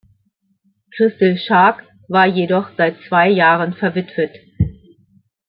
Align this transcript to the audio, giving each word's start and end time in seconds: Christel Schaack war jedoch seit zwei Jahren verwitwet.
Christel 0.95 1.37
Schaack 1.37 1.83
war 2.07 2.25
jedoch 2.25 2.71
seit 2.75 2.97
zwei 3.07 3.29
Jahren 3.29 3.73
verwitwet. 3.75 4.35